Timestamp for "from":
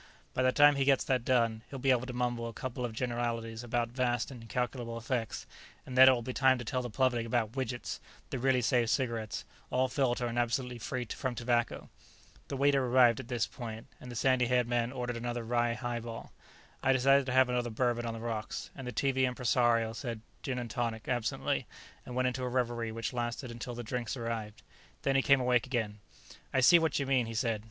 11.05-11.35